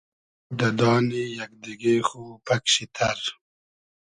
[0.47, 3.19] بود دۂ دانی یئگ دیگې خو پئگ شی تئر